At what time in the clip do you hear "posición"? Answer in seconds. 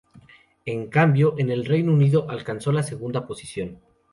3.27-3.77